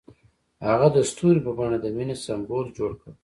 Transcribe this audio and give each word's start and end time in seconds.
هغه 0.67 0.87
د 0.95 0.97
ستوري 1.09 1.39
په 1.45 1.51
بڼه 1.57 1.77
د 1.81 1.85
مینې 1.95 2.15
سمبول 2.25 2.65
جوړ 2.77 2.91
کړ. 3.01 3.11